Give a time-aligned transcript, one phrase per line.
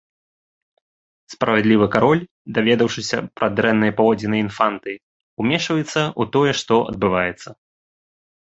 [1.33, 2.21] Справядлівы кароль,
[2.55, 4.91] даведаўшыся пра дрэнныя паводзіны інфанты,
[5.45, 7.49] умешваецца ў тое, што адбываецца.